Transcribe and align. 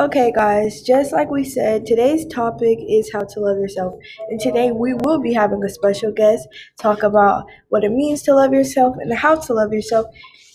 Okay, 0.00 0.32
guys, 0.32 0.80
just 0.80 1.12
like 1.12 1.30
we 1.30 1.44
said, 1.44 1.84
today's 1.84 2.24
topic 2.24 2.78
is 2.88 3.12
how 3.12 3.20
to 3.20 3.40
love 3.40 3.58
yourself. 3.58 3.92
And 4.30 4.40
today 4.40 4.72
we 4.72 4.94
will 4.94 5.20
be 5.20 5.34
having 5.34 5.62
a 5.62 5.68
special 5.68 6.10
guest 6.10 6.48
talk 6.80 7.02
about 7.02 7.44
what 7.68 7.84
it 7.84 7.90
means 7.90 8.22
to 8.22 8.34
love 8.34 8.54
yourself 8.54 8.96
and 8.98 9.12
how 9.12 9.34
to 9.34 9.52
love 9.52 9.74
yourself 9.74 10.06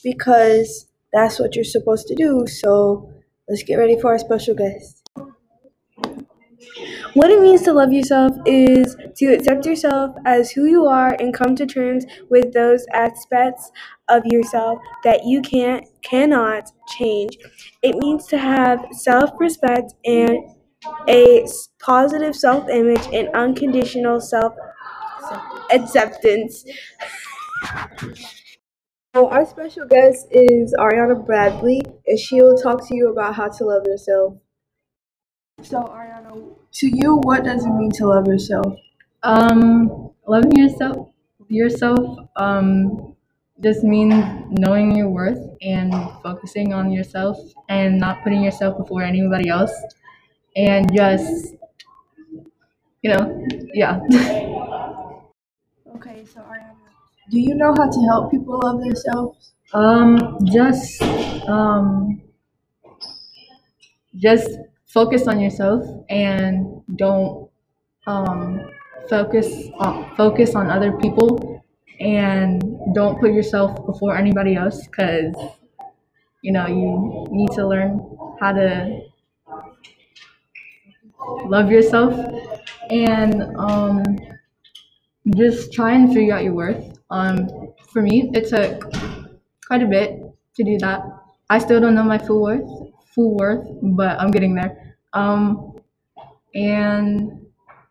because 0.03 0.87
that's 1.13 1.39
what 1.39 1.55
you're 1.55 1.63
supposed 1.63 2.07
to 2.07 2.15
do. 2.15 2.47
So 2.47 3.07
let's 3.47 3.61
get 3.61 3.75
ready 3.75 4.01
for 4.01 4.13
our 4.13 4.17
special 4.17 4.55
guest. 4.55 5.04
What 7.13 7.29
it 7.29 7.41
means 7.41 7.61
to 7.63 7.73
love 7.73 7.91
yourself 7.93 8.33
is 8.45 8.95
to 9.17 9.33
accept 9.33 9.65
yourself 9.65 10.15
as 10.25 10.51
who 10.51 10.65
you 10.65 10.85
are 10.85 11.15
and 11.19 11.33
come 11.33 11.55
to 11.55 11.65
terms 11.65 12.05
with 12.29 12.53
those 12.53 12.85
aspects 12.93 13.71
of 14.09 14.23
yourself 14.25 14.79
that 15.03 15.25
you 15.25 15.41
can't 15.41 15.83
cannot 16.03 16.69
change. 16.97 17.37
It 17.81 17.95
means 17.95 18.27
to 18.27 18.37
have 18.37 18.85
self-respect 18.91 19.93
and 20.03 20.37
a 21.07 21.47
positive 21.79 22.35
self-image 22.35 23.07
and 23.13 23.29
unconditional 23.29 24.19
self-acceptance. 24.21 26.65
So 29.15 29.29
our 29.29 29.45
special 29.45 29.87
guest 29.87 30.27
is 30.29 30.75
Ariana 30.77 31.25
Bradley, 31.25 31.81
and 32.05 32.19
she 32.19 32.41
will 32.41 32.57
talk 32.57 32.85
to 32.87 32.95
you 32.95 33.09
about 33.09 33.35
how 33.35 33.47
to 33.47 33.63
love 33.63 33.85
yourself. 33.85 34.33
So, 35.63 35.83
Ariana, 35.83 36.04
to 36.73 36.87
you, 36.87 37.15
what 37.23 37.43
does 37.43 37.65
it 37.65 37.69
mean 37.69 37.91
to 37.91 38.07
love 38.07 38.27
yourself? 38.27 38.75
Um, 39.23 40.11
loving 40.27 40.55
yourself, 40.55 41.09
yourself, 41.47 42.27
um, 42.35 43.15
just 43.63 43.83
means 43.83 44.13
knowing 44.51 44.95
your 44.95 45.09
worth 45.09 45.39
and 45.61 45.93
focusing 46.21 46.73
on 46.73 46.91
yourself 46.91 47.37
and 47.69 47.99
not 47.99 48.23
putting 48.23 48.43
yourself 48.43 48.77
before 48.77 49.01
anybody 49.01 49.49
else, 49.49 49.73
and 50.55 50.93
just, 50.93 51.55
you 53.01 53.11
know, 53.11 53.47
yeah. 53.73 53.99
Okay, 55.95 56.25
so 56.25 56.41
Ariana, 56.41 56.75
do 57.31 57.39
you 57.39 57.55
know 57.55 57.73
how 57.77 57.89
to 57.89 58.01
help 58.09 58.29
people 58.31 58.59
love 58.63 58.81
themselves? 58.81 59.53
Um, 59.73 60.37
just, 60.45 61.01
um, 61.47 62.21
just 64.15 64.49
focus 64.95 65.27
on 65.27 65.41
yourself 65.41 65.83
and 66.09 66.81
don't 66.95 67.49
um, 68.07 68.71
focus 69.09 69.67
on 69.77 70.15
focus 70.15 70.55
on 70.55 70.71
other 70.71 70.93
people 70.93 71.61
and 71.99 72.63
don't 72.93 73.19
put 73.19 73.33
yourself 73.33 73.85
before 73.85 74.15
anybody 74.15 74.55
else 74.55 74.87
because 74.87 75.35
you 76.41 76.53
know 76.53 76.65
you 76.65 77.27
need 77.29 77.51
to 77.51 77.67
learn 77.67 77.99
how 78.39 78.53
to 78.53 79.01
love 81.43 81.69
yourself 81.69 82.13
and 82.89 83.43
um, 83.57 84.01
just 85.35 85.73
try 85.73 85.91
and 85.91 86.13
figure 86.13 86.33
out 86.33 86.43
your 86.43 86.53
worth. 86.53 86.99
Um, 87.09 87.49
for 87.91 88.01
me 88.01 88.31
it 88.33 88.47
took 88.47 88.93
quite 89.67 89.83
a 89.83 89.87
bit 89.87 90.21
to 90.55 90.63
do 90.63 90.77
that. 90.79 91.01
I 91.49 91.59
still 91.59 91.81
don't 91.81 91.95
know 91.95 92.03
my 92.03 92.17
full 92.17 92.41
worth 92.41 92.94
full 93.15 93.35
worth 93.37 93.65
but 93.81 94.19
i'm 94.19 94.31
getting 94.31 94.53
there 94.55 94.97
um, 95.13 95.73
and 96.53 97.45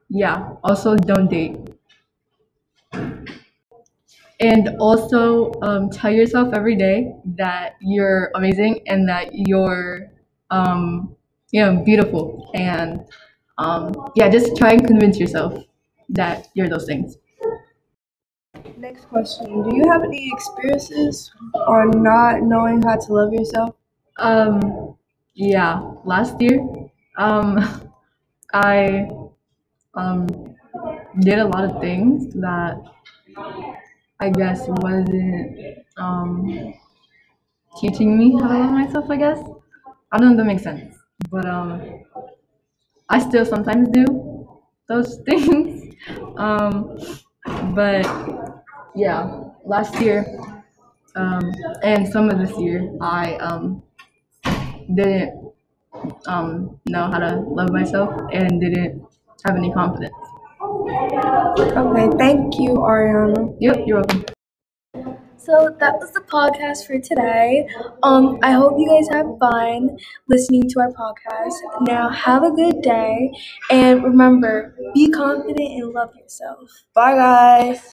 yeah, 0.09 0.55
also 0.63 0.97
don't 0.97 1.29
date. 1.29 1.57
And 4.41 4.77
also 4.79 5.53
um, 5.63 5.91
tell 5.91 6.11
yourself 6.11 6.53
every 6.55 6.77
day 6.77 7.15
that 7.37 7.77
you're 7.81 8.31
amazing 8.35 8.81
and 8.87 9.09
that 9.09 9.31
you're, 9.33 10.11
um, 10.51 11.17
you 11.51 11.65
know, 11.65 11.83
beautiful. 11.85 12.51
And 12.55 13.07
um, 13.59 13.95
yeah, 14.17 14.29
just 14.29 14.57
try 14.57 14.73
and 14.73 14.87
convince 14.87 15.19
yourself 15.19 15.65
that 16.11 16.49
you're 16.55 16.69
those 16.69 16.87
things. 16.87 17.17
Next 18.77 19.07
question 19.07 19.63
Do 19.63 19.77
you 19.77 19.91
have 19.91 20.03
any 20.03 20.31
experiences 20.33 21.33
on 21.67 22.03
not 22.03 22.43
knowing 22.43 22.83
how 22.83 22.97
to 22.97 23.13
love 23.13 23.33
yourself? 23.33 23.75
Um, 24.19 24.84
yeah, 25.35 25.81
last 26.05 26.41
year 26.41 26.61
um, 27.19 27.59
I 28.53 29.09
um, 29.95 30.27
did 31.21 31.39
a 31.39 31.47
lot 31.47 31.65
of 31.65 31.81
things 31.81 32.35
that 32.35 32.77
I 34.21 34.31
guess 34.31 34.65
wasn't 34.69 35.79
um, 35.97 36.75
teaching 37.79 38.17
me 38.19 38.33
how 38.33 38.49
to 38.49 38.59
love 38.59 38.71
myself. 38.73 39.11
I 39.11 39.17
guess 39.17 39.39
I 40.13 40.19
don't 40.19 40.29
know 40.29 40.33
if 40.33 40.39
that 40.39 40.45
makes 40.45 40.63
sense, 40.63 40.97
but 41.31 41.45
um, 41.47 42.05
I 43.09 43.19
still 43.19 43.45
sometimes 43.45 43.89
do 43.91 44.49
those 44.89 45.19
things. 45.27 45.95
um, 46.37 46.97
but 47.75 48.07
yeah, 48.95 49.45
last 49.65 50.01
year 50.01 50.25
um, 51.17 51.53
and 51.83 52.09
some 52.09 52.31
of 52.31 52.39
this 52.39 52.57
year, 52.59 52.93
I 53.01 53.37
um, 53.37 53.83
didn't 54.95 55.53
um, 56.27 56.81
know 56.87 57.11
how 57.11 57.19
to 57.19 57.41
love 57.41 57.71
myself 57.71 58.11
and 58.33 58.61
didn't 58.61 59.07
have 59.45 59.57
any 59.57 59.73
confidence. 59.73 60.15
Okay, 61.77 62.09
thank 62.19 62.59
you, 62.59 62.75
Ariana. 62.75 63.57
Yep, 63.61 63.79
you're 63.87 63.99
welcome. 63.99 64.25
So 65.45 65.77
that 65.79 66.01
was 66.01 66.11
the 66.13 66.21
podcast 66.21 66.87
for 66.87 66.99
today. 66.99 67.69
Um, 68.03 68.39
I 68.43 68.53
hope 68.53 68.79
you 68.79 68.89
guys 68.89 69.15
have 69.15 69.27
fun 69.39 69.99
listening 70.27 70.71
to 70.71 70.81
our 70.81 70.93
podcast. 70.93 71.53
Now 71.83 72.09
have 72.09 72.43
a 72.43 72.51
good 72.51 72.81
day 72.81 73.31
and 73.71 74.03
remember, 74.03 74.75
be 74.95 75.11
confident 75.11 75.59
and 75.59 75.93
love 75.93 76.17
yourself. 76.17 76.71
Bye 76.95 77.15
guys. 77.15 77.81